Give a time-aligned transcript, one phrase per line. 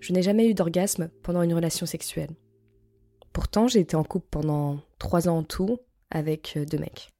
[0.00, 2.36] je n'ai jamais eu d'orgasme pendant une relation sexuelle.
[3.32, 5.78] Pourtant, j'ai été en couple pendant trois ans en tout
[6.10, 7.10] avec euh, deux mecs.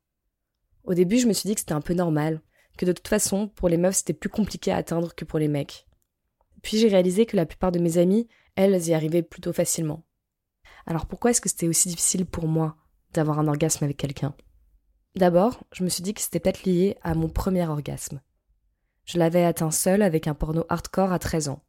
[0.85, 2.41] Au début, je me suis dit que c'était un peu normal,
[2.77, 5.49] que de toute façon, pour les meufs, c'était plus compliqué à atteindre que pour les
[5.49, 5.87] mecs.
[6.63, 10.05] Puis j'ai réalisé que la plupart de mes amies, elles, y arrivaient plutôt facilement.
[10.87, 12.77] Alors pourquoi est-ce que c'était aussi difficile pour moi
[13.13, 14.35] d'avoir un orgasme avec quelqu'un?
[15.17, 18.21] D'abord, je me suis dit que c'était peut-être lié à mon premier orgasme.
[19.05, 21.63] Je l'avais atteint seul avec un porno hardcore à 13 ans.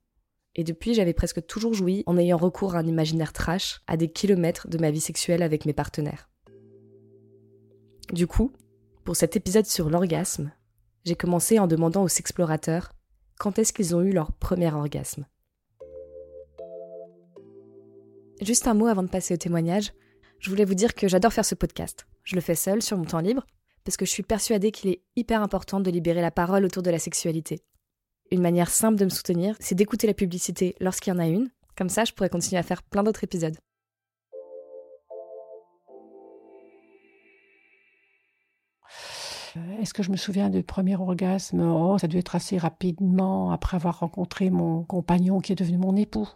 [0.56, 4.12] Et depuis, j'avais presque toujours joui en ayant recours à un imaginaire trash à des
[4.12, 6.30] kilomètres de ma vie sexuelle avec mes partenaires.
[8.12, 8.52] Du coup,
[9.06, 10.52] pour cet épisode sur l'orgasme,
[11.06, 12.92] j'ai commencé en demandant aux explorateurs
[13.40, 15.26] quand est-ce qu'ils ont eu leur premier orgasme.
[18.42, 19.94] Juste un mot avant de passer au témoignage,
[20.40, 22.08] je voulais vous dire que j'adore faire ce podcast.
[22.24, 23.46] Je le fais seul sur mon temps libre,
[23.84, 26.92] parce que je suis persuadée qu'il est hyper important de libérer la parole autour de
[26.92, 27.62] la sexualité.
[28.34, 31.50] Une manière simple de me soutenir, c'est d'écouter la publicité lorsqu'il y en a une,
[31.76, 33.58] comme ça je pourrais continuer à faire plein d'autres épisodes.
[39.58, 41.60] Euh, est-ce que je me souviens du premier orgasme?
[41.60, 45.78] Oh, ça a dû être assez rapidement après avoir rencontré mon compagnon qui est devenu
[45.78, 46.30] mon époux.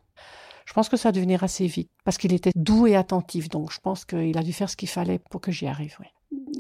[0.65, 3.47] Je pense que ça a dû venir assez vite parce qu'il était doux et attentif.
[3.47, 5.97] Donc je pense qu'il a dû faire ce qu'il fallait pour que j'y arrive.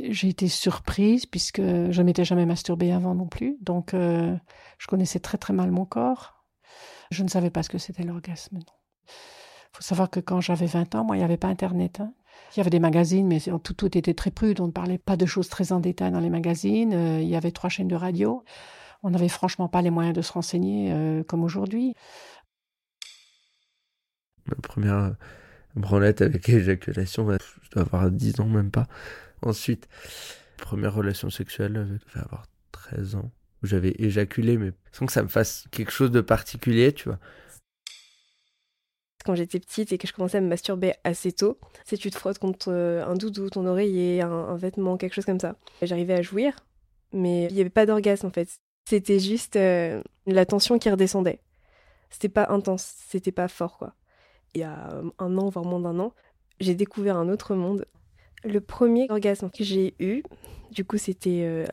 [0.09, 3.57] J'ai été surprise puisque je m'étais jamais masturbée avant non plus.
[3.61, 4.35] Donc euh,
[4.77, 6.45] je connaissais très très mal mon corps.
[7.11, 8.59] Je ne savais pas ce que c'était l'orgasme.
[8.59, 11.99] Il faut savoir que quand j'avais 20 ans, moi, il n'y avait pas Internet.
[11.99, 12.13] Hein.
[12.55, 14.59] Il y avait des magazines, mais tout, tout était très prude.
[14.59, 16.93] On ne parlait pas de choses très en détail dans les magazines.
[16.93, 18.43] Euh, il y avait trois chaînes de radio.
[19.03, 21.93] On n'avait franchement pas les moyens de se renseigner euh, comme aujourd'hui.
[24.47, 25.15] Ma première
[25.75, 28.87] branlette avec éjaculation, je dois avoir 10 ans, même pas.
[29.45, 29.87] Ensuite,
[30.57, 33.31] première relation sexuelle, je devais avoir 13 ans,
[33.63, 37.19] j'avais éjaculé, mais sans que ça me fasse quelque chose de particulier, tu vois
[39.25, 42.17] quand j'étais petite et que je commençais à me masturber assez tôt, c'est tu te
[42.17, 45.55] frottes contre euh, un doudou, ton oreiller, un, vêtement, quelque chose comme ça.
[45.81, 46.55] J'arrivais à jouir,
[47.11, 48.47] mais il n'y avait pas d'orgasme en fait.
[48.87, 51.41] C'était juste euh, la tension qui redescendait.
[52.11, 53.95] C'était pas intense, c'était pas fort quoi.
[54.53, 56.13] Il y a un an, voire moins d'un an,
[56.59, 57.85] j'ai découvert un autre monde.
[58.43, 60.23] Le premier orgasme que j'ai eu,
[60.71, 61.65] du coup c'était euh,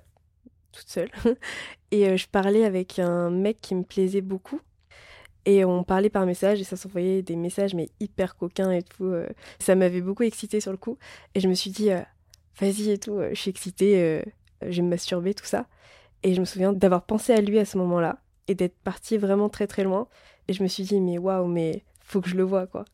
[0.72, 1.10] toute seule,
[1.90, 4.60] et je parlais avec un mec qui me plaisait beaucoup
[5.44, 9.06] et on parlait par message et ça s'envoyait des messages mais hyper coquins et tout.
[9.06, 9.28] Euh.
[9.58, 10.98] Ça m'avait beaucoup excité sur le coup.
[11.34, 12.00] Et je me suis dit, euh,
[12.60, 14.22] vas-y et tout, euh, je suis excitée,
[14.62, 15.66] je vais me masturber, tout ça.
[16.22, 19.48] Et je me souviens d'avoir pensé à lui à ce moment-là et d'être partie vraiment
[19.48, 20.08] très très loin.
[20.48, 22.84] Et je me suis dit, mais waouh, mais faut que je le vois quoi.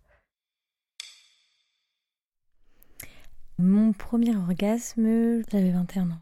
[3.61, 6.21] Mon premier orgasme, j'avais 21 ans.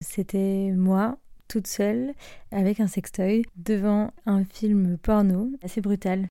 [0.00, 2.14] C'était moi toute seule
[2.50, 6.26] avec un sextoy devant un film porno assez brutal.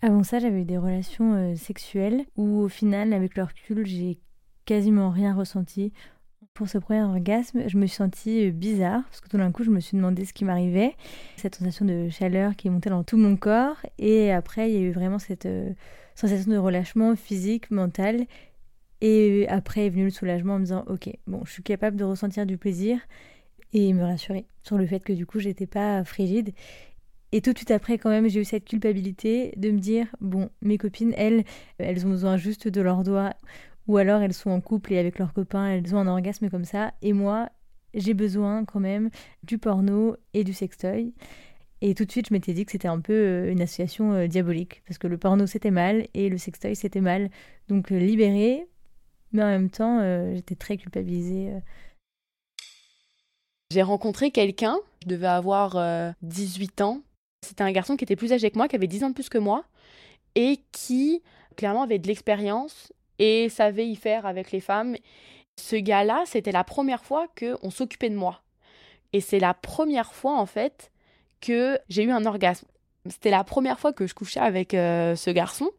[0.00, 4.18] Avant ça, j'avais eu des relations euh, sexuelles où au final, avec le recul, j'ai
[4.64, 5.92] quasiment rien ressenti.
[6.54, 9.64] Pour ce premier orgasme, je me suis sentie euh, bizarre parce que tout d'un coup,
[9.64, 10.96] je me suis demandé ce qui m'arrivait.
[11.36, 13.76] Cette sensation de chaleur qui montée dans tout mon corps.
[13.98, 15.74] Et après, il y a eu vraiment cette euh,
[16.14, 18.26] sensation de relâchement physique, mental.
[19.00, 22.04] Et après est venu le soulagement en me disant, ok, bon, je suis capable de
[22.04, 22.98] ressentir du plaisir
[23.72, 26.52] et me rassurer sur le fait que du coup j'étais pas frigide.
[27.30, 30.48] Et tout de suite après, quand même, j'ai eu cette culpabilité de me dire bon,
[30.62, 31.44] mes copines, elles,
[31.78, 33.34] elles ont besoin juste de leurs doigts,
[33.86, 36.64] ou alors elles sont en couple et avec leurs copains, elles ont un orgasme comme
[36.64, 37.50] ça, et moi,
[37.94, 39.10] j'ai besoin quand même
[39.42, 41.12] du porno et du sextoy.
[41.80, 44.26] Et tout de suite, je m'étais dit que c'était un peu euh, une association euh,
[44.26, 47.30] diabolique, parce que le porno c'était mal et le sextoy c'était mal.
[47.68, 48.66] Donc euh, libéré,
[49.32, 50.00] mais en même temps,
[50.34, 51.52] j'étais très culpabilisée
[53.70, 55.76] j'ai rencontré quelqu'un, je devais avoir
[56.22, 57.00] 18 euh, ans.
[57.44, 59.28] C'était un garçon qui était plus âgé que moi, qui avait 10 ans de plus
[59.28, 59.64] que moi,
[60.34, 61.22] et qui
[61.56, 64.96] clairement avait de l'expérience et savait y faire avec les femmes.
[65.60, 68.40] Ce gars-là, c'était la première fois qu'on s'occupait de moi.
[69.12, 70.90] Et c'est la première fois, en fait,
[71.40, 72.66] que j'ai eu un orgasme.
[73.08, 75.70] C'était la première fois que je couchais avec euh, ce garçon.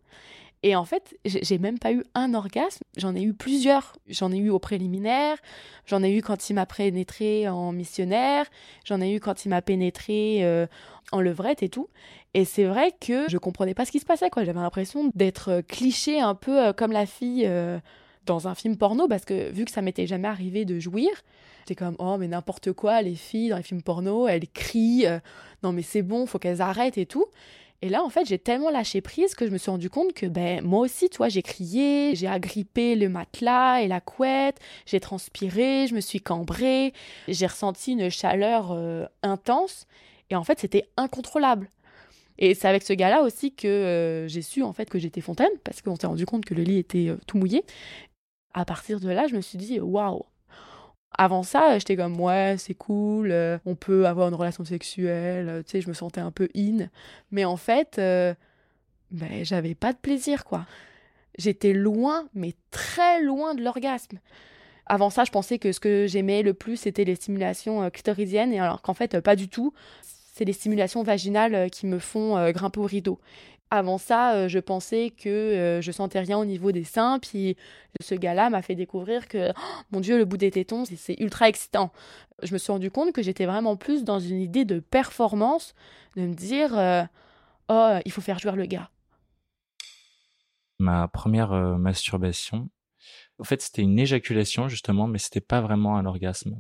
[0.62, 3.94] Et en fait, j'ai même pas eu un orgasme, j'en ai eu plusieurs.
[4.08, 5.38] J'en ai eu au préliminaire,
[5.86, 8.46] j'en ai eu quand il m'a pénétré en missionnaire,
[8.84, 10.68] j'en ai eu quand il m'a pénétré euh,
[11.14, 11.88] en levrette et tout.
[12.34, 14.44] Et c'est vrai que je comprenais pas ce qui se passait, quoi.
[14.44, 17.50] J'avais l'impression d'être euh, cliché un peu euh, comme la fille
[18.26, 21.10] dans un film porno, parce que vu que ça m'était jamais arrivé de jouir,
[21.62, 25.06] j'étais comme, oh, mais n'importe quoi, les filles dans les films porno, elles crient,
[25.64, 27.26] non, mais c'est bon, faut qu'elles arrêtent et tout.
[27.81, 30.26] Et là, en fait, j'ai tellement lâché prise que je me suis rendu compte que
[30.26, 35.00] ben, moi aussi, tu vois, j'ai crié, j'ai agrippé le matelas et la couette, j'ai
[35.00, 36.94] transpiré, je me suis cambrée,
[37.30, 39.88] j'ai ressenti une chaleur euh, intense.
[40.30, 41.70] Et en fait, c'était incontrôlable.
[42.38, 45.50] Et c'est avec ce gars-là aussi que euh, j'ai su en fait que j'étais fontaine,
[45.64, 47.64] parce qu'on s'est rendu compte que le lit était euh, tout mouillé.
[48.54, 50.26] À partir de là, je me suis dit, waouh,
[51.18, 55.72] avant ça, j'étais comme ouais, c'est cool, euh, on peut avoir une relation sexuelle, tu
[55.72, 56.88] sais, je me sentais un peu in.
[57.32, 58.36] Mais en fait, ben,
[59.44, 60.66] j'avais pas de plaisir, quoi.
[61.38, 64.20] J'étais loin, mais très loin de l'orgasme.
[64.86, 68.60] Avant ça, je pensais que ce que j'aimais le plus, c'était les stimulations clitoridiennes, et
[68.60, 69.74] alors qu'en fait, pas du tout.
[70.02, 73.20] C'est les stimulations vaginales qui me font grimper au rideau.
[73.71, 77.56] Avant ça, je pensais que je sentais rien au niveau des seins, puis
[78.01, 81.50] ce gars-là m'a fait découvrir que, oh, mon Dieu, le bout des tétons, c'est ultra
[81.50, 81.92] excitant.
[82.42, 85.75] Je me suis rendu compte que j'étais vraiment plus dans une idée de performance,
[86.16, 86.71] de me dire,
[87.69, 88.89] oh, il faut faire jouer le gars.
[90.80, 92.69] Ma première masturbation,
[93.38, 96.60] en fait, c'était une éjaculation justement, mais c'était pas vraiment un orgasme.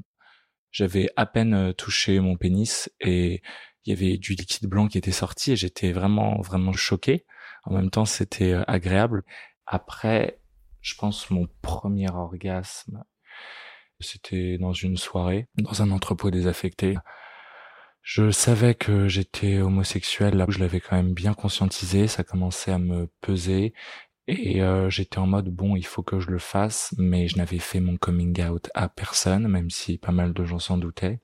[0.71, 3.41] J'avais à peine touché mon pénis et
[3.85, 7.25] il y avait du liquide blanc qui était sorti et j'étais vraiment vraiment choqué.
[7.63, 9.23] En même temps, c'était euh, agréable.
[9.65, 10.39] Après,
[10.81, 13.03] je pense mon premier orgasme,
[13.99, 16.97] c'était dans une soirée, dans un entrepôt désaffecté.
[18.01, 22.71] Je savais que j'étais homosexuel, là où je l'avais quand même bien conscientisé, ça commençait
[22.71, 23.73] à me peser
[24.31, 27.57] et euh, j'étais en mode bon, il faut que je le fasse, mais je n'avais
[27.57, 31.19] fait mon coming out à personne, même si pas mal de gens s'en doutaient.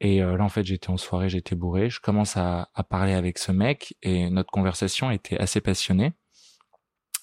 [0.00, 1.88] Et euh, là, en fait, j'étais en soirée, j'étais bourré.
[1.88, 6.12] Je commence à, à, parler avec ce mec et notre conversation était assez passionnée.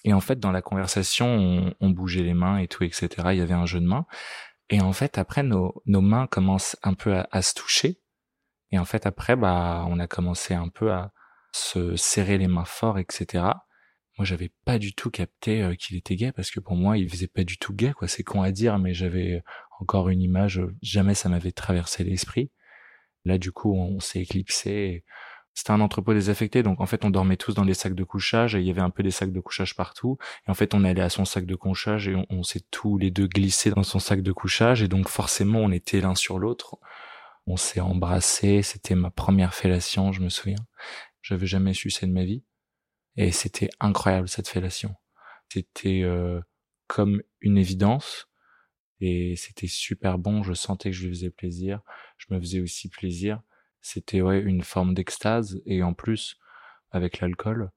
[0.04, 3.08] Et en fait, dans la conversation, on, on, bougeait les mains et tout, etc.
[3.32, 4.06] Il y avait un jeu de mains.
[4.70, 8.02] Et en fait, après, nos, nos mains commencent un peu à, à, se toucher.
[8.72, 11.14] Et en fait, après, bah, on a commencé un peu à
[11.54, 13.46] se serrer les mains fort, etc.
[14.18, 17.10] Moi, j'avais pas du tout capté euh, qu'il était gay parce que pour moi, il
[17.10, 18.08] faisait pas du tout gay, quoi.
[18.08, 19.44] C'est con à dire, mais j'avais
[19.80, 20.62] encore une image.
[20.82, 22.52] Jamais ça m'avait traversé l'esprit.
[23.26, 25.04] Là, du coup, on s'est éclipsé.
[25.54, 28.56] C'était un entrepôt désaffecté, donc en fait, on dormait tous dans des sacs de couchage
[28.56, 30.18] et il y avait un peu des sacs de couchage partout.
[30.48, 33.12] Et en fait, on allait à son sac de couchage et on, s'est tous les
[33.12, 36.78] deux glissés dans son sac de couchage et donc forcément, on était l'un sur l'autre.
[37.46, 38.64] On s'est embrassé.
[38.64, 40.58] C'était ma première fellation, je me souviens.
[41.22, 42.44] J'avais jamais sucé de ma vie
[43.16, 44.96] et c'était incroyable cette fellation.
[45.50, 46.42] C'était euh,
[46.88, 48.28] comme une évidence
[49.02, 50.44] et c'était super bon.
[50.44, 51.82] Je sentais que je lui faisais plaisir.
[52.18, 53.42] Je me faisais aussi plaisir.
[53.82, 56.38] C'était ouais une forme d'extase et en plus
[56.92, 57.72] avec l'alcool,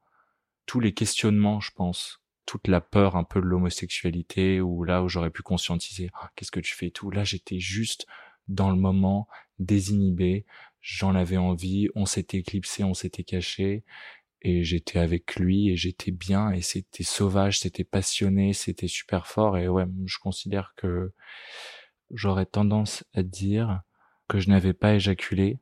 [0.66, 5.08] tous les questionnements, je pense, toute la peur un peu de l'homosexualité ou là où
[5.08, 7.10] j'aurais pu conscientiser ah, qu'est-ce que tu fais et tout?
[7.10, 8.06] Là, j'étais juste
[8.46, 9.26] dans le moment,
[9.58, 10.46] désinhibé.
[10.80, 11.88] J'en avais envie.
[11.96, 13.84] On s'était éclipsé, on s'était caché
[14.42, 19.58] et j'étais avec lui et j'étais bien et c'était sauvage, c'était passionné, c'était super fort
[19.58, 21.12] et ouais, je considère que
[22.10, 23.82] j'aurais tendance à dire
[24.28, 25.58] que je n'avais pas éjaculé.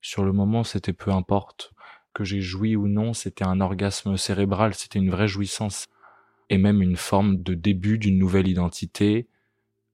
[0.00, 1.72] Sur le moment, c'était peu importe
[2.14, 5.88] que j'ai joui ou non, c'était un orgasme cérébral, c'était une vraie jouissance
[6.48, 9.28] et même une forme de début d'une nouvelle identité,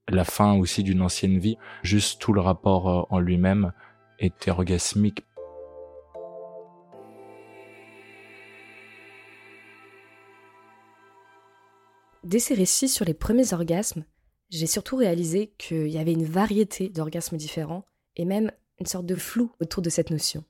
[0.08, 3.72] la fin aussi d'une ancienne vie, juste tout le rapport euh, en lui-même
[4.18, 5.25] était orgasmique.
[12.26, 14.02] Dès ces récits sur les premiers orgasmes,
[14.50, 17.84] j'ai surtout réalisé qu'il y avait une variété d'orgasmes différents
[18.16, 18.50] et même
[18.80, 20.42] une sorte de flou autour de cette notion.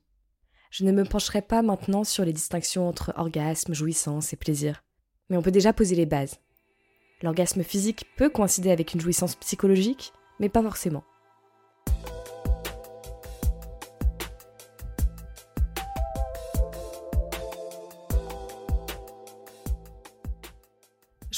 [0.71, 4.85] Je ne me pencherai pas maintenant sur les distinctions entre orgasme, jouissance et plaisir,
[5.29, 6.39] mais on peut déjà poser les bases.
[7.21, 11.05] L'orgasme physique peut coïncider avec une jouissance psychologique, mais pas forcément.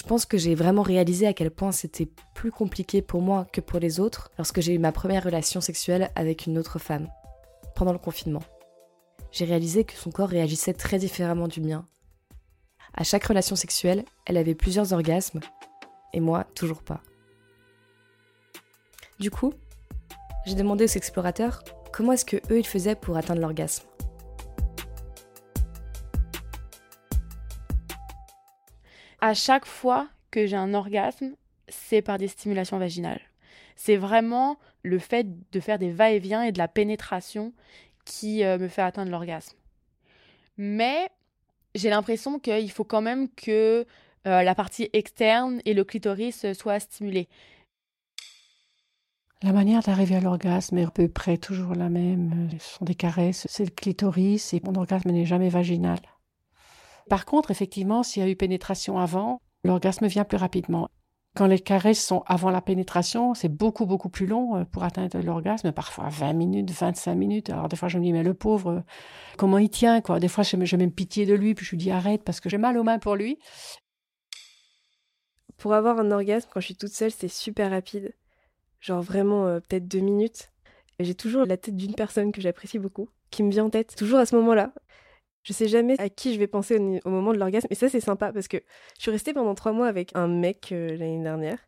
[0.08, 3.78] Pense que j'ai vraiment réalisé à quel point c'était plus compliqué pour moi que pour
[3.78, 7.08] les autres lorsque j'ai eu ma première relation sexuelle avec une autre femme,
[7.76, 8.42] pendant le confinement.
[9.32, 11.84] J'ai réalisé que son corps réagissait très différemment du mien.
[12.94, 15.40] À chaque relation sexuelle, elle avait plusieurs orgasmes,
[16.14, 17.02] et moi, toujours pas.
[19.20, 19.52] Du coup,
[20.46, 21.62] j'ai demandé aux explorateurs
[21.92, 23.86] comment est-ce que eux ils faisaient pour atteindre l'orgasme.
[29.20, 31.34] À chaque fois que j'ai un orgasme,
[31.68, 33.20] c'est par des stimulations vaginales.
[33.76, 37.52] C'est vraiment le fait de faire des va-et-vient et de la pénétration
[38.04, 39.56] qui euh, me fait atteindre l'orgasme.
[40.56, 41.08] Mais
[41.74, 43.86] j'ai l'impression qu'il faut quand même que
[44.26, 47.28] euh, la partie externe et le clitoris soient stimulés.
[49.42, 52.48] La manière d'arriver à l'orgasme est à peu près toujours la même.
[52.58, 56.00] Ce sont des caresses, c'est le clitoris et mon orgasme n'est jamais vaginal.
[57.08, 60.88] Par contre, effectivement, s'il y a eu pénétration avant, l'orgasme vient plus rapidement.
[61.36, 65.20] Quand les caresses sont avant la pénétration, c'est beaucoup, beaucoup plus long euh, pour atteindre
[65.20, 67.50] l'orgasme, parfois 20 minutes, 25 minutes.
[67.50, 68.82] Alors des fois, je me dis, mais le pauvre,
[69.36, 71.90] comment il tient quoi Des fois, j'ai même pitié de lui, puis je lui dis,
[71.90, 73.38] arrête, parce que j'ai mal aux mains pour lui.
[75.58, 78.14] Pour avoir un orgasme, quand je suis toute seule, c'est super rapide.
[78.80, 80.50] Genre vraiment euh, peut-être deux minutes.
[81.00, 84.18] J'ai toujours la tête d'une personne que j'apprécie beaucoup, qui me vient en tête, toujours
[84.18, 84.72] à ce moment-là.
[85.48, 86.76] Je sais jamais à qui je vais penser
[87.06, 87.68] au, moment de l'orgasme.
[87.70, 88.58] Et ça, c'est sympa parce que
[88.98, 91.58] je suis restée pendant trois mois avec un mec euh, l'année dernière.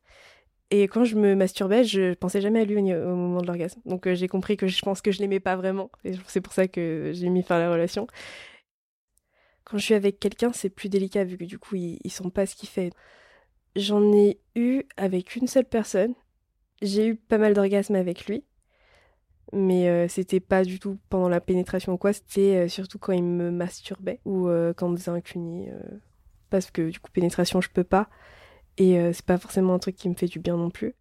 [0.70, 3.80] Et quand je me masturbais, je pensais jamais à lui au, moment de l'orgasme.
[3.86, 5.90] Donc euh, j'ai compris que je pense que je l'aimais pas vraiment.
[6.04, 8.06] Et c'est pour ça que j'ai mis fin à la relation.
[9.64, 12.28] Quand je suis avec quelqu'un, c'est plus délicat vu que du coup, ils, ils sont
[12.28, 12.90] pas ce qu'il fait.
[13.76, 16.12] J'en ai eu avec une seule personne.
[16.82, 18.44] J'ai eu pas mal d'orgasmes avec lui.
[19.52, 23.12] Mais euh, c'était pas du tout pendant la pénétration ou quoi, c'était euh, surtout quand
[23.12, 25.68] il me masturbait ou euh, quand on faisait un cuni.
[26.50, 28.08] parce que du coup, pénétration, je peux pas.
[28.76, 30.94] Et c'est pas forcément un truc qui me fait du bien non plus.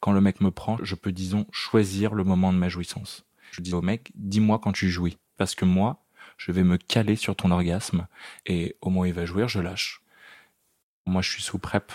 [0.00, 3.24] Quand le mec me prend, je peux, disons, choisir le moment de ma jouissance.
[3.52, 5.16] Je dis au mec, dis-moi quand tu jouis.
[5.38, 6.04] Parce que moi,
[6.36, 8.06] je vais me caler sur ton orgasme.
[8.44, 10.02] Et au moment où il va jouir, je lâche.
[11.06, 11.92] Moi, je suis sous PrEP.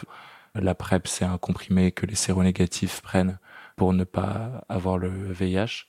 [0.55, 3.37] La PrEP, c'est un comprimé que les séronégatifs prennent
[3.79, 5.85] pour ne pas avoir le VIH.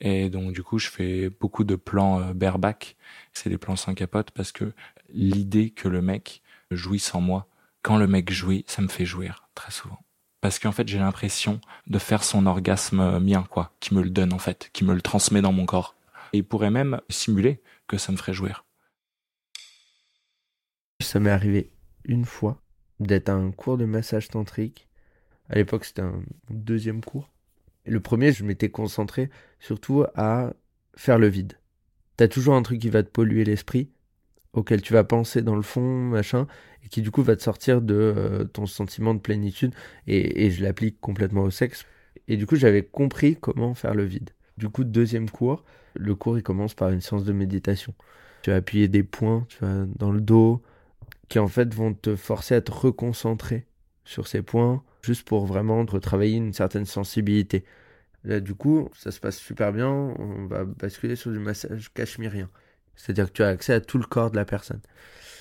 [0.00, 2.96] Et donc, du coup, je fais beaucoup de plans euh, bareback.
[3.32, 4.72] C'est des plans sans capote parce que
[5.12, 7.48] l'idée que le mec jouisse sans moi,
[7.82, 9.98] quand le mec jouit, ça me fait jouir, très souvent.
[10.42, 14.32] Parce qu'en fait, j'ai l'impression de faire son orgasme mien, quoi, qui me le donne,
[14.32, 15.96] en fait, qui me le transmet dans mon corps.
[16.32, 18.64] Et il pourrait même simuler que ça me ferait jouir.
[21.02, 21.72] Ça m'est arrivé
[22.04, 22.62] une fois
[23.00, 24.86] d'être à un cours de massage tantrique.
[25.48, 27.30] À l'époque, c'était un deuxième cours.
[27.86, 30.54] le premier, je m'étais concentré surtout à
[30.96, 31.54] faire le vide.
[32.16, 33.90] T'as toujours un truc qui va te polluer l'esprit,
[34.52, 36.46] auquel tu vas penser dans le fond, machin,
[36.84, 39.74] et qui du coup va te sortir de euh, ton sentiment de plénitude.
[40.06, 41.84] Et, et je l'applique complètement au sexe.
[42.28, 44.30] Et du coup, j'avais compris comment faire le vide.
[44.56, 47.94] Du coup, deuxième cours, le cours il commence par une séance de méditation.
[48.42, 50.62] Tu vas appuyer des points, tu vas dans le dos,
[51.28, 53.66] qui en fait vont te forcer à te reconcentrer
[54.04, 57.64] sur ces points, juste pour vraiment retravailler une certaine sensibilité.
[58.24, 62.50] Là, du coup, ça se passe super bien, on va basculer sur du massage cachemirien.
[62.96, 64.80] C'est-à-dire que tu as accès à tout le corps de la personne.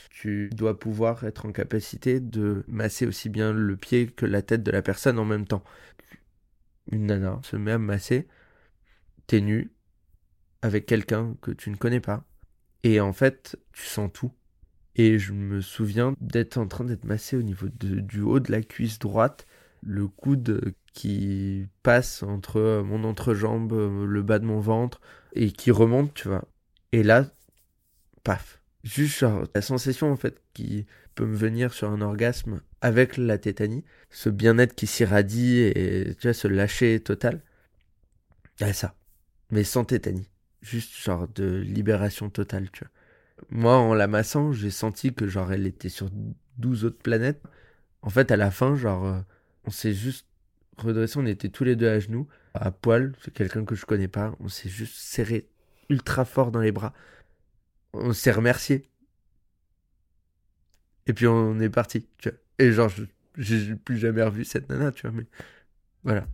[0.09, 4.63] Tu dois pouvoir être en capacité de masser aussi bien le pied que la tête
[4.63, 5.63] de la personne en même temps.
[6.91, 8.27] Une nana se met à masser,
[9.27, 9.71] t'es nu,
[10.61, 12.25] avec quelqu'un que tu ne connais pas,
[12.83, 14.31] et en fait, tu sens tout.
[14.95, 18.61] Et je me souviens d'être en train d'être massé au niveau du haut de la
[18.61, 19.47] cuisse droite,
[19.85, 25.01] le coude qui passe entre mon entrejambe, le bas de mon ventre,
[25.33, 26.45] et qui remonte, tu vois.
[26.91, 27.25] Et là,
[28.23, 28.61] paf.
[28.83, 30.85] Juste genre, la sensation en fait qui
[31.15, 36.27] peut me venir sur un orgasme avec la tétanie, ce bien-être qui s'irradie et tu
[36.27, 37.41] vois, ce lâcher total.
[38.59, 38.95] Ah ça.
[39.51, 40.29] Mais sans tétanie.
[40.61, 42.91] Juste genre de libération totale, tu vois.
[43.49, 46.09] Moi, en la massant, j'ai senti que genre elle était sur
[46.57, 47.41] 12 autres planètes.
[48.01, 49.19] En fait, à la fin, genre, euh,
[49.65, 50.27] on s'est juste
[50.77, 54.07] redressé, on était tous les deux à genoux, à poil, c'est quelqu'un que je connais
[54.07, 55.49] pas, on s'est juste serré
[55.89, 56.93] ultra fort dans les bras.
[57.93, 58.89] On s'est remercié.
[61.05, 62.37] Et puis on est parti, tu vois.
[62.59, 62.89] Et genre,
[63.37, 65.27] j'ai plus jamais revu cette nana, tu vois, mais
[66.03, 66.27] voilà.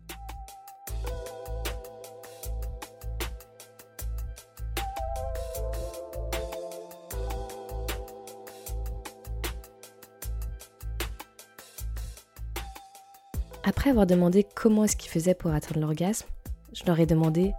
[13.66, 16.30] Après avoir demandé comment est-ce qu'ils faisaient pour atteindre l'orgasme,
[16.74, 17.52] je leur ai demandé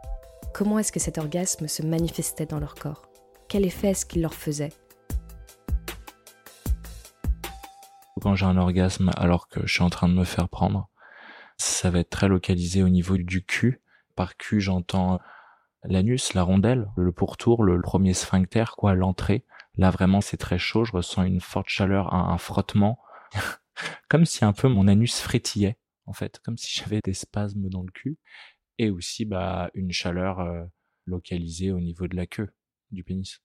[0.54, 3.02] comment est-ce que cet orgasme se manifestait dans leur corps.
[3.48, 4.72] Quel effet est-ce qu'il leur faisait?
[8.22, 10.88] Quand j'ai un orgasme alors que je suis en train de me faire prendre,
[11.58, 13.82] ça va être très localisé au niveau du cul.
[14.16, 15.20] Par cul, j'entends
[15.84, 19.44] l'anus, la rondelle, le pourtour, le premier sphincter, quoi, l'entrée.
[19.76, 20.84] Là, vraiment, c'est très chaud.
[20.84, 22.98] Je ressens une forte chaleur, un, un frottement.
[24.08, 25.76] Comme si un peu mon anus frétillait
[26.10, 28.18] en fait, comme si j'avais des spasmes dans le cul,
[28.78, 30.64] et aussi bah, une chaleur euh,
[31.06, 32.50] localisée au niveau de la queue
[32.90, 33.40] du pénis.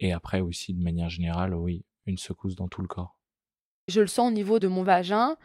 [0.00, 3.18] Et après aussi, de manière générale, oui, une secousse dans tout le corps.
[3.88, 5.36] Je le sens au niveau de mon vagin.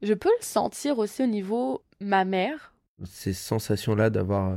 [0.00, 2.74] Je peux le sentir aussi au niveau mammaire.
[3.04, 4.56] Ces sensations-là d'avoir euh,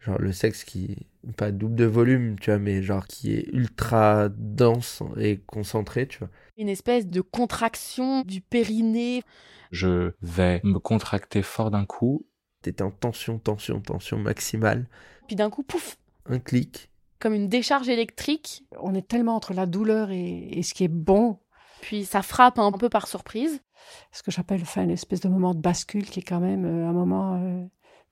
[0.00, 4.28] genre le sexe qui pas double de volume, tu vois, mais genre qui est ultra
[4.30, 6.28] dense et concentré, tu vois.
[6.56, 9.22] Une espèce de contraction du périnée
[9.70, 12.26] je vais me contracter fort d'un coup.
[12.62, 14.88] T'étais en tension, tension, tension maximale.
[15.26, 16.90] Puis d'un coup, pouf Un clic.
[17.20, 18.64] Comme une décharge électrique.
[18.80, 21.38] On est tellement entre la douleur et, ce qui est bon
[21.80, 23.62] puis ça frappe un peu par surprise.
[24.10, 26.88] Ce que j'appelle enfin une espèce de moment de bascule qui est quand même euh,
[26.88, 27.64] un moment euh,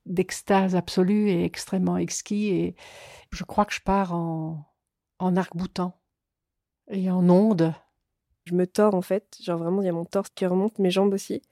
[0.06, 2.48] d'extase absolue et extrêmement exquis.
[2.48, 2.76] Et
[3.32, 4.64] je crois que je pars en,
[5.18, 5.98] en arc-boutant
[6.88, 7.74] et en onde.
[8.44, 10.90] Je me tords en fait, genre vraiment il y a mon torse qui remonte, mes
[10.90, 11.42] jambes aussi.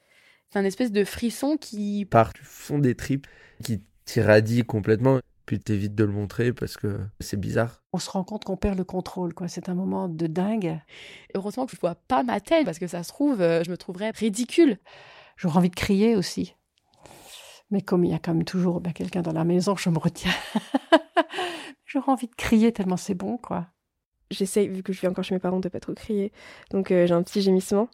[0.50, 3.26] C'est un espèce de frisson qui part du fond des tripes,
[3.62, 7.82] qui t'irradie complètement puis t'évites de le montrer parce que c'est bizarre.
[7.92, 9.48] On se rend compte qu'on perd le contrôle, quoi.
[9.48, 10.80] C'est un moment de dingue.
[11.34, 13.76] Heureusement que je vois pas ma tête parce que ça se trouve, euh, je me
[13.76, 14.78] trouverais ridicule.
[15.36, 16.54] J'aurais envie de crier aussi.
[17.70, 19.98] Mais comme il y a quand même toujours ben, quelqu'un dans la maison, je me
[19.98, 20.32] retiens.
[21.86, 23.66] J'aurais envie de crier tellement c'est bon, quoi.
[24.30, 26.32] J'essaye, vu que je vis encore chez mes parents, de pas trop crier.
[26.70, 27.88] Donc euh, j'ai un petit gémissement.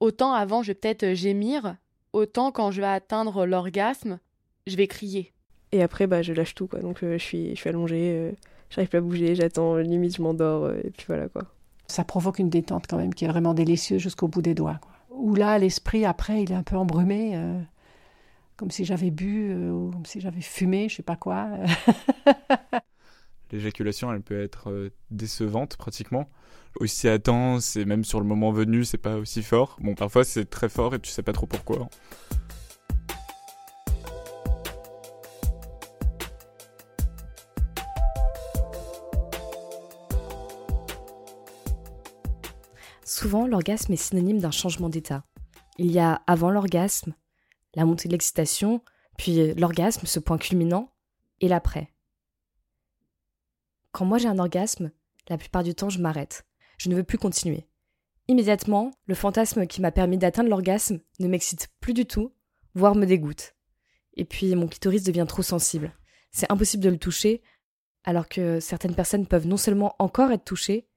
[0.00, 1.76] Autant avant, je vais peut-être euh, gémir,
[2.12, 4.18] autant quand je vais atteindre l'orgasme,
[4.66, 5.34] je vais crier.
[5.74, 6.78] Et après, bah, je lâche tout, quoi.
[6.78, 8.32] Donc, euh, je, suis, je suis allongée, euh,
[8.70, 11.42] j'arrive pas à bouger, j'attends, limite, je m'endors, euh, et puis voilà, quoi.
[11.88, 14.78] Ça provoque une détente quand même qui est vraiment délicieuse jusqu'au bout des doigts.
[14.80, 14.92] Quoi.
[15.10, 17.36] Où là, l'esprit, après, il est un peu embrumé,
[18.56, 21.48] comme si j'avais bu, ou comme si j'avais fumé, je sais pas quoi.
[23.52, 26.28] L'éjaculation, elle peut être décevante, pratiquement.
[26.80, 29.76] Aussi à temps, c'est même sur le moment venu, c'est pas aussi fort.
[29.80, 31.88] Bon, parfois, c'est très fort et tu sais pas trop pourquoi.
[43.04, 45.22] Souvent, l'orgasme est synonyme d'un changement d'état.
[45.78, 47.14] Il y a avant l'orgasme,
[47.74, 48.82] la montée de l'excitation,
[49.16, 50.90] puis l'orgasme, ce point culminant,
[51.40, 51.92] et l'après.
[53.92, 54.90] Quand moi j'ai un orgasme,
[55.28, 56.46] la plupart du temps je m'arrête.
[56.78, 57.66] Je ne veux plus continuer.
[58.28, 62.32] Immédiatement, le fantasme qui m'a permis d'atteindre l'orgasme ne m'excite plus du tout,
[62.74, 63.54] voire me dégoûte.
[64.14, 65.92] Et puis mon clitoris devient trop sensible.
[66.30, 67.42] C'est impossible de le toucher,
[68.04, 70.88] alors que certaines personnes peuvent non seulement encore être touchées,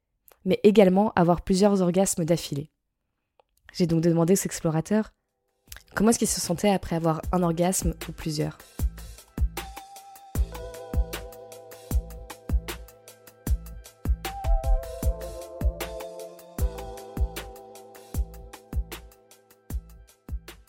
[0.46, 2.72] mais également avoir plusieurs orgasmes d'affilée.
[3.74, 5.14] J'ai donc demandé aux explorateurs
[5.94, 8.58] comment est-ce qu'ils se sentaient après avoir un orgasme ou plusieurs.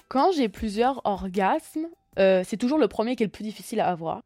[0.09, 1.87] Quand j'ai plusieurs orgasmes,
[2.19, 4.23] euh, c'est toujours le premier qui est le plus difficile à avoir.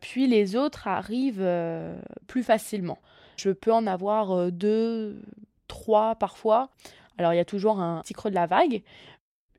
[0.00, 2.98] Puis les autres arrivent euh, plus facilement.
[3.36, 5.20] Je peux en avoir euh, deux,
[5.68, 6.70] trois parfois.
[7.18, 8.82] Alors il y a toujours un petit creux de la vague.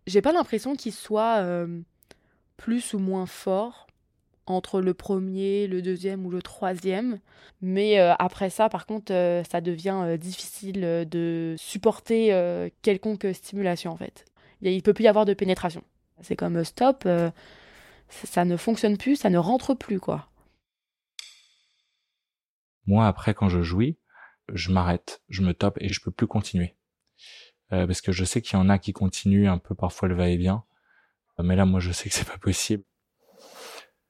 [0.08, 1.82] J'ai pas l'impression qu'il soit euh,
[2.58, 3.88] plus ou moins fort
[4.48, 7.20] entre le premier, le deuxième ou le troisième.
[7.62, 9.12] Mais euh, après ça, par contre,
[9.50, 12.32] ça devient difficile de supporter
[12.82, 14.26] quelconque stimulation en fait.
[14.62, 15.84] Il peut plus y avoir de pénétration.
[16.22, 17.08] C'est comme stop,
[18.10, 20.28] ça ne fonctionne plus, ça ne rentre plus quoi.
[22.88, 23.98] Moi, après, quand je jouis,
[24.54, 26.76] je m'arrête, je me top et je peux plus continuer.
[27.74, 30.16] Euh, parce que je sais qu'il y en a qui continuent un peu parfois le
[30.16, 30.64] va-et-vient.
[31.42, 32.84] Mais là, moi, je sais que c'est pas possible.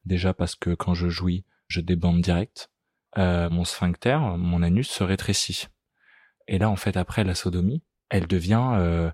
[0.05, 2.69] Déjà parce que quand je jouis, je débande direct.
[3.17, 5.67] Euh, mon sphincter, mon anus se rétrécit.
[6.47, 9.11] Et là, en fait, après la sodomie, elle devient euh,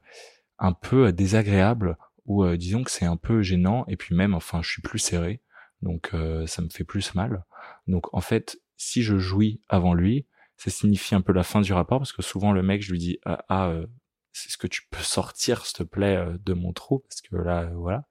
[0.59, 4.61] un peu désagréable ou euh, disons que c'est un peu gênant et puis même, enfin,
[4.61, 5.41] je suis plus serré,
[5.81, 7.45] donc euh, ça me fait plus mal.
[7.87, 10.25] Donc en fait, si je jouis avant lui,
[10.57, 12.99] ça signifie un peu la fin du rapport parce que souvent le mec, je lui
[12.99, 13.73] dis ah, ah
[14.37, 17.21] euh, c'est ce que tu peux sortir s'il te plaît euh, de mon trou parce
[17.21, 18.03] que là euh, voilà.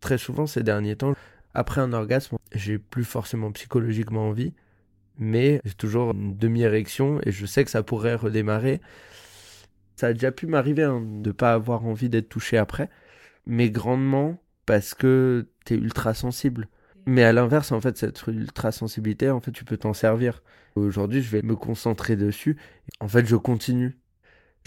[0.00, 1.14] Très souvent ces derniers temps,
[1.54, 4.54] après un orgasme, j'ai plus forcément psychologiquement envie,
[5.18, 8.80] mais j'ai toujours une demi-érection et je sais que ça pourrait redémarrer.
[9.96, 12.88] Ça a déjà pu m'arriver hein, de pas avoir envie d'être touché après,
[13.46, 16.68] mais grandement parce que t'es ultra sensible.
[17.06, 20.42] Mais à l'inverse, en fait, cette ultra sensibilité, en fait, tu peux t'en servir.
[20.76, 22.58] Aujourd'hui, je vais me concentrer dessus.
[23.00, 23.96] En fait, je continue.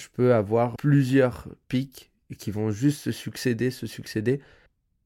[0.02, 4.42] Je peux avoir plusieurs pics qui vont juste se succéder, se succéder.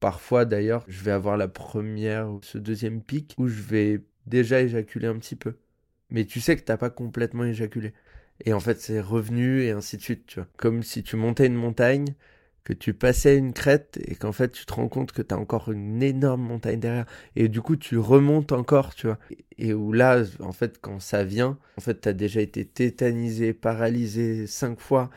[0.00, 4.62] Parfois, d'ailleurs, je vais avoir la première ou ce deuxième pic où je vais déjà
[4.62, 5.56] éjaculer un petit peu.
[6.08, 7.92] Mais tu sais que t'as pas complètement éjaculé.
[8.44, 10.40] Et en fait, c'est revenu et ainsi de suite.
[10.56, 12.14] Comme si tu montais une montagne,
[12.66, 15.38] que tu passais une crête et qu'en fait tu te rends compte que tu as
[15.38, 17.06] encore une énorme montagne derrière.
[17.36, 19.20] Et du coup tu remontes encore tu vois.
[19.56, 23.52] Et où là en fait quand ça vient en fait tu as déjà été tétanisé
[23.54, 25.10] paralysé cinq fois.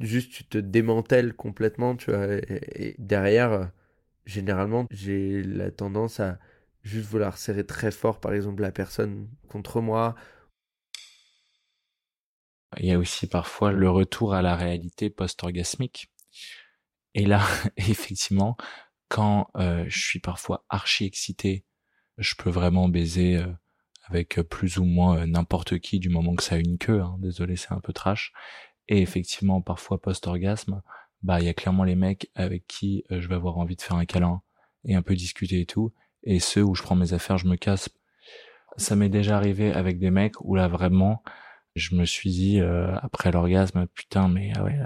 [0.00, 2.26] Juste tu te démantèles complètement tu vois.
[2.26, 3.70] Et, derrière
[4.26, 6.40] généralement j'ai la tendance à
[6.82, 10.16] juste vouloir serrer très fort par exemple la personne contre moi.
[12.80, 16.10] Il y a aussi parfois le retour à la réalité post-orgasmique
[17.14, 17.42] et là,
[17.76, 18.56] effectivement,
[19.08, 21.64] quand euh, je suis parfois archi excité,
[22.18, 23.46] je peux vraiment baiser euh,
[24.06, 27.00] avec plus ou moins n'importe qui du moment que ça a une queue.
[27.00, 27.16] Hein.
[27.20, 28.32] Désolé, c'est un peu trash.
[28.88, 30.82] Et effectivement, parfois post-orgasme,
[31.22, 33.96] bah il y a clairement les mecs avec qui je vais avoir envie de faire
[33.96, 34.42] un câlin
[34.84, 35.94] et un peu discuter et tout.
[36.24, 37.88] Et ceux où je prends mes affaires, je me casse.
[38.76, 41.22] Ça m'est déjà arrivé avec des mecs où là vraiment,
[41.76, 44.78] je me suis dit après l'orgasme, putain, mais ah ouais,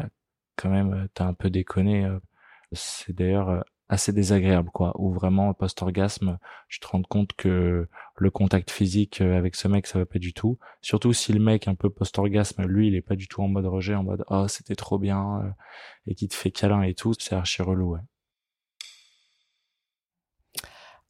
[0.59, 2.09] quand même, t'as un peu déconné.
[2.73, 8.71] C'est d'ailleurs assez désagréable quoi ou vraiment post-orgasme je te rends compte que le contact
[8.71, 11.75] physique euh, avec ce mec ça va pas du tout surtout si le mec un
[11.75, 14.75] peu post-orgasme lui il est pas du tout en mode rejet en mode oh c'était
[14.77, 15.51] trop bien euh,
[16.07, 18.01] et qui te fait câlin et tout c'est archi relou ouais.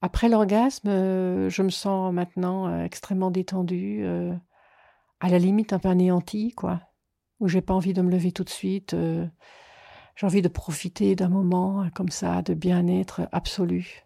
[0.00, 4.06] Après l'orgasme, euh, je me sens maintenant extrêmement détendue,
[5.18, 6.82] à la limite un peu anéantie, quoi,
[7.40, 8.94] où j'ai pas envie de me lever tout de suite.
[10.18, 14.02] J'ai envie de profiter d'un moment euh, comme ça, de bien-être absolu.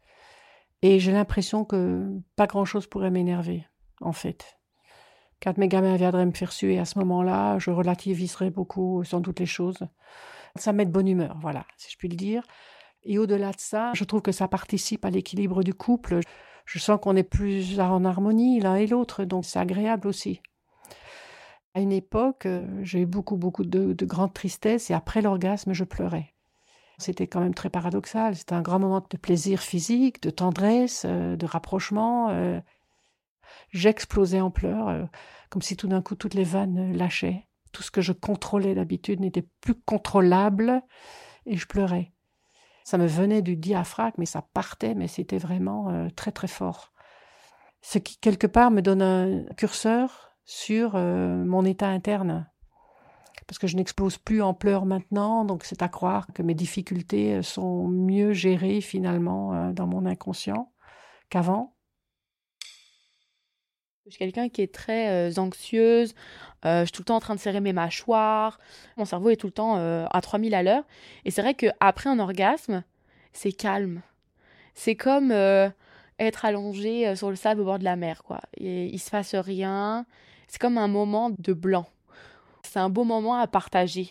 [0.82, 3.64] Et j'ai l'impression que pas grand-chose pourrait m'énerver,
[4.02, 4.58] en fait.
[5.42, 9.40] Quand mes gamins viendraient me faire suer à ce moment-là, je relativiserais beaucoup, sans doute,
[9.40, 9.78] les choses.
[10.56, 12.42] Ça met de bonne humeur, voilà, si je puis le dire.
[13.04, 16.20] Et au-delà de ça, je trouve que ça participe à l'équilibre du couple.
[16.66, 20.42] Je sens qu'on est plus en harmonie l'un et l'autre, donc c'est agréable aussi.
[21.74, 25.72] À une époque, euh, j'ai eu beaucoup, beaucoup de, de grande tristesse et après l'orgasme,
[25.72, 26.34] je pleurais.
[26.98, 28.36] C'était quand même très paradoxal.
[28.36, 32.28] C'était un grand moment de plaisir physique, de tendresse, euh, de rapprochement.
[32.28, 32.60] Euh.
[33.70, 35.08] J'explosais en pleurs,
[35.50, 37.46] comme si tout d'un coup toutes les vannes lâchaient.
[37.72, 40.82] Tout ce que je contrôlais d'habitude n'était plus contrôlable
[41.46, 42.12] et je pleurais.
[42.84, 46.92] Ça me venait du diaphragme, mais ça partait, mais c'était vraiment très très fort.
[47.80, 52.48] Ce qui quelque part me donne un curseur sur euh, mon état interne.
[53.46, 57.34] Parce que je n'explose plus en pleurs maintenant, donc c'est à croire que mes difficultés
[57.34, 60.72] euh, sont mieux gérées finalement euh, dans mon inconscient
[61.28, 61.74] qu'avant.
[64.06, 66.14] Je suis quelqu'un qui est très anxieuse,
[66.64, 68.58] je suis tout le temps en train de serrer mes mâchoires,
[68.96, 70.82] mon cerveau est tout le temps à 3000 à l'heure.
[71.24, 72.82] Et c'est vrai qu'après un orgasme,
[73.32, 74.02] c'est calme.
[74.74, 75.30] C'est comme
[76.18, 78.40] être allongé sur le sable au bord de la mer, quoi.
[78.56, 80.04] Et, il se passe rien,
[80.52, 81.86] c'est comme un moment de blanc.
[82.62, 84.10] C'est un beau moment à partager.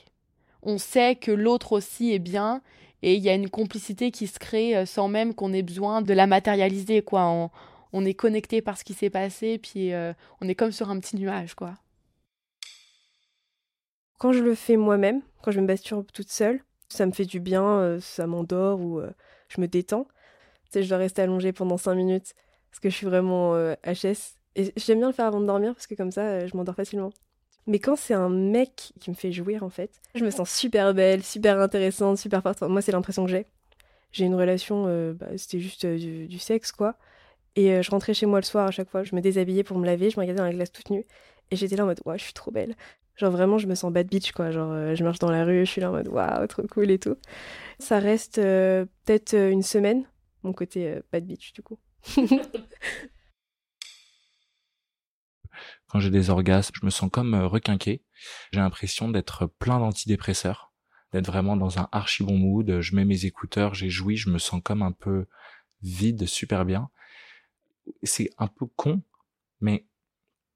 [0.63, 2.63] On sait que l'autre aussi est bien
[3.04, 6.01] et il y a une complicité qui se crée euh, sans même qu'on ait besoin
[6.01, 7.51] de la matérialiser quoi.
[7.93, 10.99] On, est connecté par ce qui s'est passé puis euh, on est comme sur un
[10.99, 11.75] petit nuage quoi.
[14.17, 17.39] Quand je le fais moi-même, quand je me masturbe toute seule, ça me fait du
[17.39, 18.99] bien, euh, ça m'endort ou
[19.47, 20.08] je me détends.
[20.65, 22.34] Tu sais, je dois rester allongée pendant 5 minutes
[22.71, 23.54] parce que je suis vraiment
[23.86, 26.55] HS et j'aime bien le faire avant de dormir parce que comme ça, euh, je
[26.57, 27.11] m'endors facilement.
[27.67, 30.93] Mais quand c'est un mec qui me fait jouir, en fait, je me sens super
[30.93, 32.61] belle, super intéressante, super forte.
[32.63, 33.45] Moi, c'est l'impression que j'ai.
[34.11, 36.95] J'ai une relation, euh, bah, c'était juste euh, du, sexe, quoi.
[37.55, 39.85] Et je rentrais chez moi le soir à chaque fois, je me déshabillais pour me
[39.85, 41.05] laver, je me regardais dans la glace toute nue.
[41.51, 42.75] Et j'étais là en mode, ouais, je suis trop belle.
[43.17, 44.51] Genre vraiment, je me sens bad bitch, quoi.
[44.51, 46.99] Genre, je marche dans la rue, je suis là en mode, waouh, trop cool et
[46.99, 47.17] tout.
[47.77, 50.05] Ça reste peut-être une semaine,
[50.43, 51.77] mon côté bad bitch, du coup.
[55.91, 58.01] quand j'ai des orgasmes, je me sens comme euh, requinqué.
[58.54, 60.71] J'ai l'impression d'être plein d'antidépresseurs,
[61.12, 62.80] d'être vraiment dans un archi bon mood.
[62.80, 65.25] Je mets mes écouteurs, j'ai joui, je me sens comme un peu
[65.82, 66.89] vide, super bien.
[68.04, 69.04] C'est un peu con,
[69.60, 69.86] mais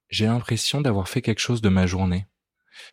[0.07, 2.27] j'ai l'impression d'avoir fait quelque chose de ma journée.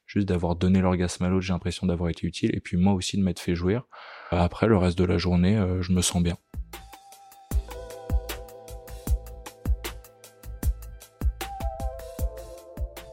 [0.06, 3.16] Juste d'avoir donné l'orgasme à l'autre, j'ai l'impression d'avoir été utile, et puis moi aussi
[3.16, 3.84] de m'être fait jouir.
[4.30, 6.38] Après, le reste de la journée, euh, je me sens bien.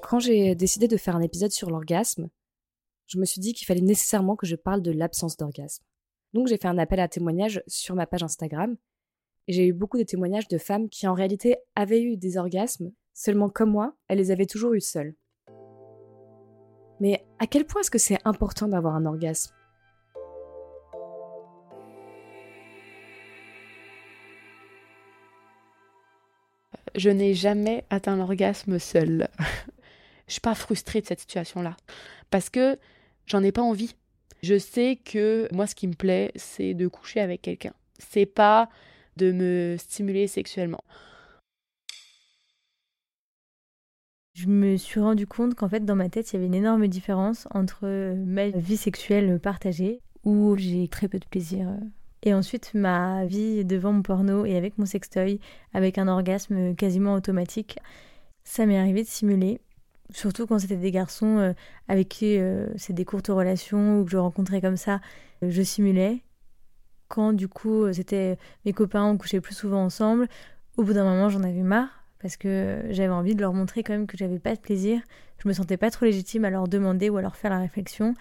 [0.10, 2.32] Quand j'ai décidé de faire un épisode sur l'orgasme,
[3.06, 5.84] je me suis dit qu'il fallait nécessairement que je parle de l'absence d'orgasme.
[6.34, 8.76] Donc j'ai fait un appel à témoignages sur ma page Instagram
[9.48, 12.92] et j'ai eu beaucoup de témoignages de femmes qui en réalité avaient eu des orgasmes,
[13.14, 15.14] seulement comme moi, elles les avaient toujours eu seules.
[17.00, 19.54] Mais à quel point est-ce que c'est important d'avoir un orgasme?
[26.96, 29.30] Je n'ai jamais atteint l'orgasme seule.
[30.30, 31.76] Je suis pas frustrée de cette situation-là
[32.30, 32.78] parce que
[33.26, 33.96] j'en ai pas envie.
[34.42, 37.74] Je sais que moi, ce qui me plaît, c'est de coucher avec quelqu'un.
[37.98, 38.70] C'est pas
[39.18, 40.84] de me stimuler sexuellement.
[44.34, 46.88] Je me suis rendu compte qu'en fait, dans ma tête, il y avait une énorme
[46.88, 51.68] différence entre ma vie sexuelle partagée, où j'ai très peu de plaisir,
[52.24, 55.42] et ensuite ma vie devant mon porno et avec mon sextoy,
[55.74, 57.80] avec un orgasme quasiment automatique.
[58.46, 59.60] Ça m'est arrivé de simuler
[60.12, 61.54] surtout quand c'était des garçons euh,
[61.88, 65.02] avec qui euh, c'est des courtes relations ou que je rencontrais comme ça,
[65.44, 66.24] euh, je simulais.
[67.08, 70.28] Quand du coup c'était mes copains, on couchait plus souvent ensemble,
[70.78, 73.94] au bout d'un moment j'en avais marre parce que j'avais envie de leur montrer quand
[73.94, 75.02] même que j'avais pas de plaisir.
[75.42, 78.14] Je me sentais pas trop légitime à leur demander ou à leur faire la réflexion.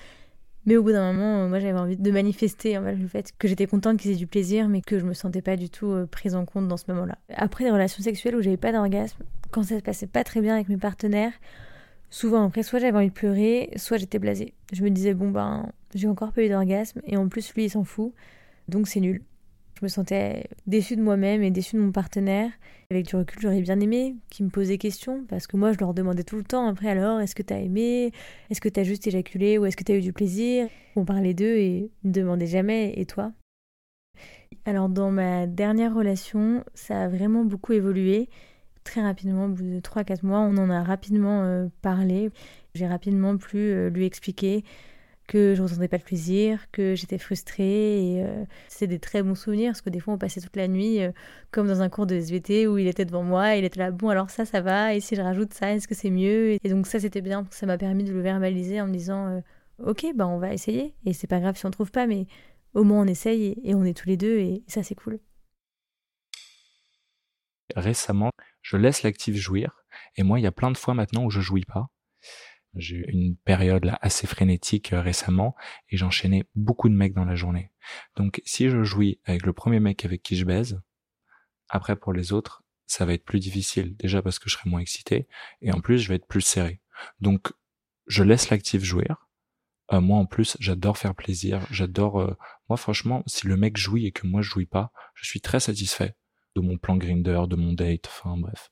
[0.65, 3.67] Mais au bout d'un moment, moi j'avais envie de manifester fait, le fait que j'étais
[3.67, 6.45] contente qu'ils aient du plaisir, mais que je me sentais pas du tout prise en
[6.47, 7.19] compte dans ce moment-là.
[7.35, 10.55] Après des relations sexuelles où j'avais pas d'orgasme, quand ça se passait pas très bien
[10.55, 11.33] avec mes partenaires,
[12.11, 14.55] souvent après, soit j'avais envie de pleurer, soit j'étais blasée.
[14.73, 17.71] Je me disais, bon ben, j'ai encore pas eu d'orgasme, et en plus lui il
[17.71, 18.13] s'en fout,
[18.69, 19.23] donc c'est nul.
[19.79, 22.51] Je me sentais déçue de moi-même et déçue de mon partenaire.
[22.91, 25.79] Avec du recul, j'aurais bien aimé qu'ils me posent des questions, parce que moi je
[25.79, 28.11] leur demandais tout le temps après alors, est-ce que t'as aimé?
[28.51, 29.57] Est-ce que t'as juste éjaculé?
[29.57, 30.69] Ou est-ce que t'as eu du plaisir?
[30.97, 33.33] On parlait d'eux et ils me demandaient jamais, et toi?
[34.65, 38.29] Alors dans ma dernière relation, ça a vraiment beaucoup évolué
[38.85, 42.31] très rapidement, au bout de 3-4 mois, on en a rapidement euh, parlé.
[42.75, 44.65] J'ai rapidement pu euh, lui expliquer
[45.27, 48.15] que je ne ressentais pas le plaisir, que j'étais frustrée.
[48.15, 50.69] Et euh, c'est des très bons souvenirs parce que des fois on passait toute la
[50.69, 51.01] nuit
[51.51, 54.09] comme dans un cours de SVT où il était devant moi, il était là, bon
[54.09, 56.57] alors ça, ça va, et si je rajoute ça, est-ce que c'est mieux?
[56.65, 59.43] Et donc ça c'était bien ça m'a permis de le verbaliser en me disant,
[59.85, 62.27] ok, bah on va essayer et c'est pas grave si on trouve pas, mais
[62.75, 65.19] au moins on essaye et, et on est tous les deux et ça c'est cool.
[67.77, 68.31] Récemment,
[68.63, 69.85] je laisse l'actif jouir.
[70.17, 71.89] Et moi, il y a plein de fois maintenant où je jouis pas.
[72.75, 75.57] J'ai eu une période là assez frénétique euh, récemment
[75.89, 77.71] et j'enchaînais beaucoup de mecs dans la journée.
[78.17, 80.81] Donc si je jouis avec le premier mec avec qui je baise,
[81.69, 83.97] après pour les autres, ça va être plus difficile.
[83.97, 85.29] Déjà parce que je serai moins excité
[85.63, 86.81] et en plus je vais être plus serré.
[87.21, 87.53] Donc
[88.07, 89.29] je laisse l'actif jouir.
[89.93, 91.67] Euh, moi en plus j'adore faire plaisir.
[91.71, 92.21] J'adore.
[92.21, 92.37] Euh,
[92.69, 95.61] moi franchement, si le mec jouit et que moi je jouis pas, je suis très
[95.61, 96.15] satisfait
[96.57, 98.71] de mon plan Grinder, de mon date, enfin bref.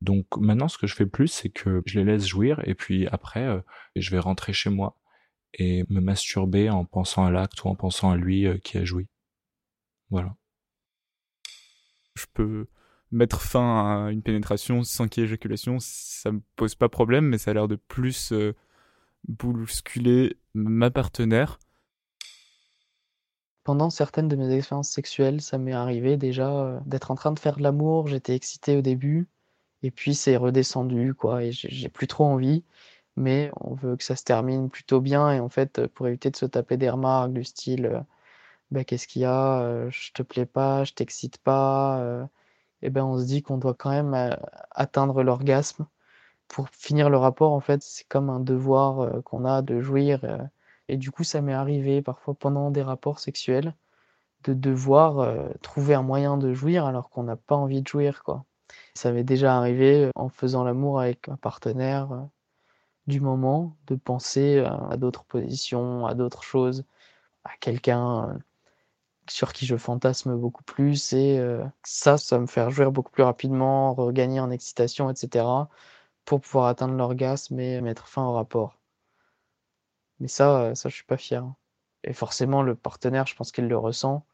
[0.00, 3.06] Donc maintenant, ce que je fais plus, c'est que je les laisse jouir et puis
[3.08, 3.60] après, euh,
[3.96, 4.98] je vais rentrer chez moi
[5.54, 8.84] et me masturber en pensant à l'acte ou en pensant à lui euh, qui a
[8.84, 9.08] joui.
[10.10, 10.36] Voilà.
[12.16, 12.66] Je peux
[13.10, 17.26] mettre fin à une pénétration sans qu'il y ait éjaculation, ça me pose pas problème,
[17.26, 18.54] mais ça a l'air de plus euh,
[19.28, 21.58] bousculer ma partenaire
[23.64, 27.38] pendant certaines de mes expériences sexuelles, ça m'est arrivé déjà euh, d'être en train de
[27.38, 29.28] faire de l'amour, j'étais excité au début,
[29.82, 32.64] et puis c'est redescendu, quoi, et j'ai plus trop envie,
[33.16, 36.36] mais on veut que ça se termine plutôt bien, et en fait, pour éviter de
[36.36, 38.00] se taper des remarques du style euh,
[38.70, 42.28] bah, qu'est-ce qu'il y a, euh, je te plais pas, je t'excite pas,
[42.82, 44.36] et ben on se dit qu'on doit quand même
[44.72, 45.86] atteindre l'orgasme.
[46.48, 50.20] Pour finir le rapport, en fait, c'est comme un devoir qu'on a de jouir
[50.88, 53.74] et du coup, ça m'est arrivé parfois pendant des rapports sexuels
[54.44, 58.22] de devoir euh, trouver un moyen de jouir alors qu'on n'a pas envie de jouir,
[58.24, 58.44] quoi.
[58.94, 62.20] Ça m'est déjà arrivé euh, en faisant l'amour avec un partenaire euh,
[63.06, 66.84] du moment de penser à d'autres positions, à d'autres choses,
[67.44, 68.38] à quelqu'un
[69.28, 71.38] sur qui je fantasme beaucoup plus et
[71.84, 75.68] ça, ça me fait jouir beaucoup plus rapidement, regagner en excitation, etc.
[76.24, 78.78] pour pouvoir atteindre l'orgasme et mettre fin au rapport.
[80.20, 81.44] Mais ça, ça, je suis pas fier.
[82.04, 84.24] Et forcément, le partenaire, je pense qu'il le ressent.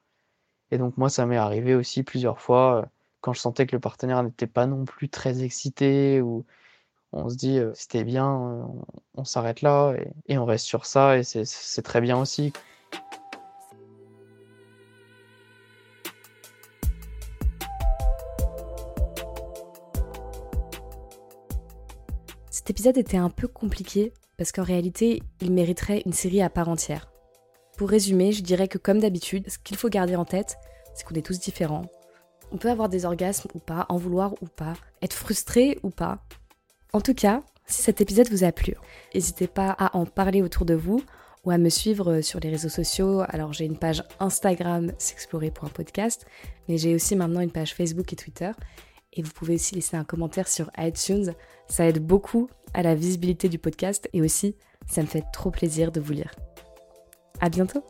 [0.70, 2.86] Et donc, moi, ça m'est arrivé aussi plusieurs fois euh,
[3.20, 6.44] quand je sentais que le partenaire n'était pas non plus très excité ou
[7.12, 8.28] on se dit euh, c'était bien,
[9.16, 9.94] on, s'arrête là
[10.28, 12.52] et, on reste sur ça et c'est très bien aussi.
[22.50, 26.70] Cet épisode était un peu compliqué parce qu'en réalité, il mériterait une série à part
[26.70, 27.12] entière.
[27.76, 30.56] Pour résumer, je dirais que comme d'habitude, ce qu'il faut garder en tête,
[30.94, 31.84] c'est qu'on est tous différents.
[32.50, 34.72] On peut avoir des orgasmes ou pas, en vouloir ou pas,
[35.02, 36.24] être frustré ou pas.
[36.94, 38.76] En tout cas, si cet épisode vous a plu,
[39.14, 41.04] n'hésitez pas à en parler autour de vous
[41.44, 43.22] ou à me suivre sur les réseaux sociaux.
[43.28, 46.24] Alors j'ai une page Instagram s'explorer.podcast,
[46.66, 48.52] mais j'ai aussi maintenant une page Facebook et Twitter.
[49.12, 51.34] Et vous pouvez aussi laisser un commentaire sur iTunes.
[51.68, 55.92] Ça aide beaucoup à la visibilité du podcast et aussi, ça me fait trop plaisir
[55.92, 56.30] de vous lire.
[57.40, 57.82] À bientôt!